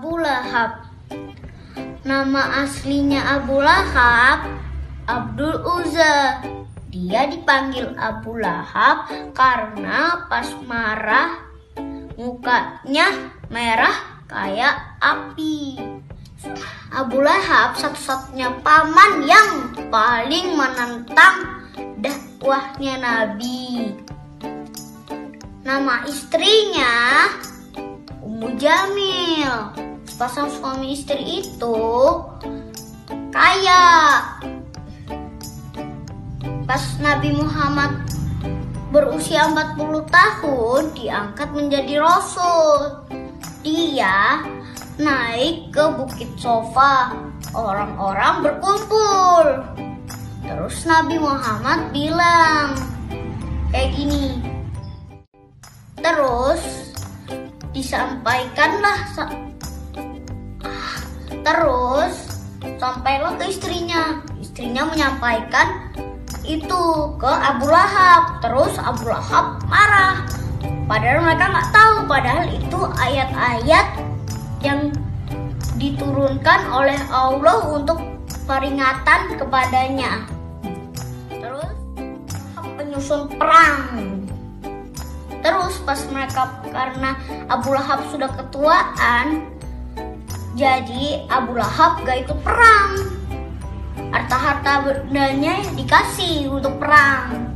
Abu 0.00 0.16
Lahab. 0.16 0.88
Nama 2.08 2.64
aslinya 2.64 3.36
Abu 3.36 3.60
Lahab 3.60 4.48
Abdul 5.04 5.60
Uzza. 5.60 6.40
Dia 6.88 7.28
dipanggil 7.28 7.92
Abu 8.00 8.40
Lahab 8.40 9.12
karena 9.36 10.24
pas 10.24 10.48
marah 10.64 11.44
mukanya 12.16 13.12
merah 13.52 14.24
kayak 14.24 15.04
api. 15.04 15.76
Abu 16.96 17.20
Lahab 17.20 17.76
satu-satunya 17.76 18.56
paman 18.64 19.28
yang 19.28 19.68
paling 19.92 20.56
menentang 20.56 21.60
dakwahnya 22.00 23.04
Nabi. 23.04 23.92
Nama 25.60 26.08
istrinya 26.08 27.28
Ummu 28.24 28.56
Jamil. 28.56 29.89
Pasang 30.20 30.52
suami 30.52 30.92
istri 30.92 31.40
itu 31.40 31.80
kaya. 33.32 34.20
Pas 36.68 36.84
Nabi 37.00 37.32
Muhammad 37.40 38.04
berusia 38.92 39.48
40 39.48 39.80
tahun 40.12 40.82
diangkat 40.92 41.48
menjadi 41.56 42.04
rasul. 42.04 43.00
Dia 43.64 44.44
naik 45.00 45.72
ke 45.72 45.88
Bukit 45.96 46.28
Sofa. 46.36 47.16
Orang-orang 47.56 48.44
berkumpul. 48.44 49.46
Terus 50.44 50.84
Nabi 50.84 51.16
Muhammad 51.16 51.96
bilang 51.96 52.76
kayak 53.72 53.96
gini. 53.96 54.36
Terus 55.96 56.92
disampaikanlah 57.72 59.00
terus 61.42 62.14
sampailah 62.80 63.36
ke 63.40 63.48
istrinya. 63.48 64.20
Istrinya 64.40 64.88
menyampaikan 64.88 65.92
itu 66.44 66.82
ke 67.16 67.30
Abu 67.30 67.68
Lahab. 67.68 68.40
Terus 68.44 68.76
Abu 68.80 69.08
Lahab 69.08 69.60
marah. 69.68 70.24
Padahal 70.88 71.22
mereka 71.24 71.44
nggak 71.48 71.70
tahu. 71.72 71.96
Padahal 72.08 72.44
itu 72.50 72.80
ayat-ayat 72.98 73.86
yang 74.60 74.92
diturunkan 75.80 76.60
oleh 76.68 76.98
Allah 77.08 77.64
untuk 77.72 77.98
peringatan 78.44 79.40
kepadanya. 79.40 80.28
Terus 81.32 81.72
penyusun 82.76 83.32
perang. 83.40 83.88
Terus 85.40 85.80
pas 85.88 86.00
mereka 86.12 86.60
karena 86.68 87.16
Abu 87.48 87.72
Lahab 87.72 88.04
sudah 88.12 88.28
ketuaan, 88.28 89.48
jadi 90.58 91.26
Abu 91.30 91.54
Lahab 91.54 92.02
gak 92.02 92.26
ikut 92.26 92.38
perang. 92.42 92.92
Harta-harta 94.10 94.82
bendanya 94.82 95.62
dikasih 95.78 96.50
untuk 96.50 96.78
perang. 96.82 97.54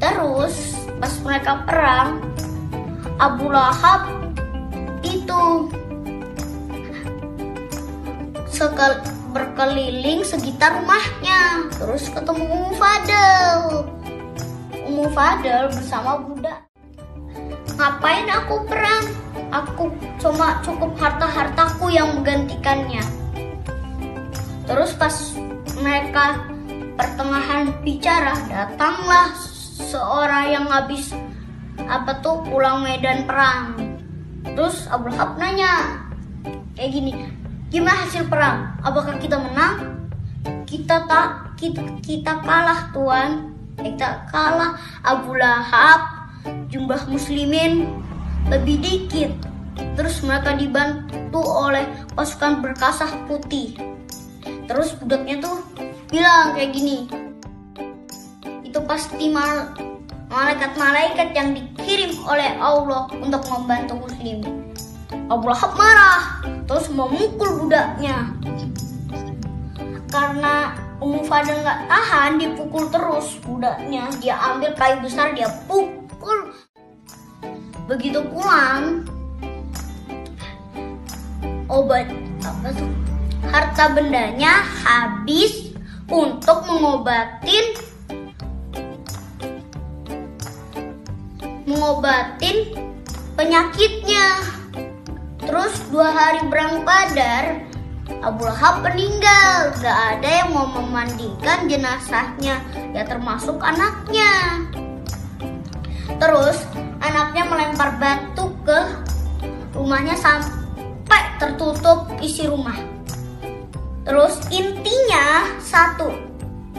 Terus 0.00 0.76
pas 0.96 1.12
mereka 1.20 1.62
perang, 1.68 2.22
Abu 3.20 3.52
Lahab 3.52 4.08
itu 5.02 5.68
sekal 8.48 9.02
berkeliling 9.32 10.22
sekitar 10.22 10.76
rumahnya 10.78 11.66
terus 11.74 12.06
ketemu 12.12 12.46
Ummu 12.46 12.72
Fadel 12.76 13.60
Ummu 14.86 15.06
Fadel 15.16 15.72
bersama 15.72 16.20
budak 16.20 16.68
ngapain 17.74 18.28
aku 18.28 18.62
perang 18.68 19.04
aku 19.52 19.92
cuma 20.16 20.58
cukup 20.64 20.96
harta-hartaku 20.96 21.92
yang 21.92 22.16
menggantikannya 22.16 23.04
terus 24.64 24.96
pas 24.96 25.14
mereka 25.84 26.48
pertengahan 26.96 27.70
bicara 27.84 28.32
datanglah 28.48 29.36
seorang 29.76 30.56
yang 30.56 30.66
habis 30.72 31.12
apa 31.84 32.24
tuh 32.24 32.40
pulang 32.48 32.80
medan 32.80 33.28
perang 33.28 33.76
terus 34.56 34.88
Abu 34.88 35.12
Lahab 35.12 35.36
nanya 35.36 36.00
kayak 36.74 36.90
gini 36.90 37.12
Gimana 37.72 38.04
hasil 38.04 38.28
perang? 38.28 38.76
Apakah 38.84 39.16
kita 39.16 39.40
menang? 39.40 40.04
Kita 40.68 41.08
tak 41.08 41.56
kita, 41.56 41.80
kita 42.04 42.44
kalah 42.44 42.92
tuan. 42.92 43.56
Kita 43.80 44.28
kalah 44.28 44.76
Abu 45.00 45.32
Lahab. 45.40 46.28
Jumlah 46.68 47.08
muslimin 47.08 47.88
lebih 48.48 48.82
dikit. 48.82 49.30
Terus 49.96 50.20
mereka 50.24 50.56
dibantu 50.56 51.40
oleh 51.42 51.84
pasukan 52.16 52.64
berkasah 52.64 53.26
putih. 53.28 53.76
Terus 54.68 54.96
budaknya 54.98 55.42
tuh 55.42 55.62
bilang 56.08 56.56
kayak 56.56 56.72
gini. 56.72 57.08
Itu 58.64 58.80
pasti 58.88 59.28
mal 59.28 59.72
malaikat-malaikat 60.32 61.36
yang 61.36 61.52
dikirim 61.52 62.16
oleh 62.24 62.56
Allah 62.56 63.04
untuk 63.20 63.44
membantu 63.52 64.08
muslim. 64.08 64.40
Abu 65.28 65.48
Lahab 65.48 65.76
marah 65.76 66.40
terus 66.64 66.88
memukul 66.88 67.68
budaknya. 67.68 68.32
Karena 70.12 70.76
Ummu 71.02 71.24
Fadel 71.26 71.64
nggak 71.64 71.88
tahan 71.88 72.38
dipukul 72.38 72.86
terus 72.92 73.40
budaknya. 73.42 74.06
Dia 74.20 74.36
ambil 74.52 74.72
kayu 74.76 75.00
besar 75.00 75.32
dia 75.32 75.48
pukul. 75.66 76.01
Begitu 77.90 78.22
pulang 78.30 79.06
obat 81.72 82.04
apa 82.44 82.68
tuh 82.76 82.90
harta 83.48 83.96
bendanya 83.96 84.60
habis 84.84 85.72
untuk 86.12 86.68
mengobatin 86.68 87.64
mengobatin 91.64 92.76
penyakitnya. 93.34 94.44
Terus 95.42 95.74
dua 95.90 96.14
hari 96.14 96.46
berang 96.46 96.86
badar, 96.86 97.66
Abu 98.22 98.46
Lahab 98.46 98.86
meninggal. 98.86 99.74
Gak 99.82 99.98
ada 100.18 100.28
yang 100.44 100.54
mau 100.54 100.68
memandikan 100.70 101.66
jenazahnya, 101.66 102.62
ya 102.94 103.02
termasuk 103.08 103.58
anaknya. 103.58 104.62
Terus 106.20 106.62
rumahnya 110.02 110.18
sampai 110.18 111.22
tertutup 111.38 112.10
isi 112.18 112.50
rumah. 112.50 112.74
Terus 114.02 114.34
intinya 114.50 115.46
satu, 115.62 116.10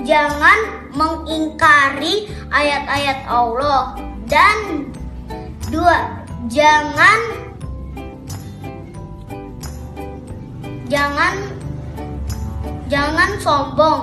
jangan 0.03 0.91
mengingkari 0.91 2.27
ayat-ayat 2.51 3.23
Allah 3.31 3.95
dan 4.27 4.91
dua, 5.71 6.19
jangan 6.51 7.19
jangan 10.91 11.47
jangan 12.91 13.29
sombong. 13.39 14.01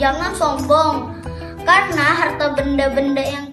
Jangan 0.00 0.32
sombong 0.40 1.20
karena 1.68 2.06
harta 2.16 2.56
benda-benda 2.56 3.20
yang 3.20 3.51